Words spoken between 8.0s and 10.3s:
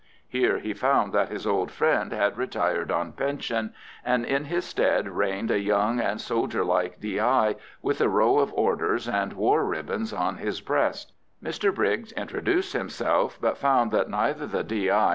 a row of orders and war ribbons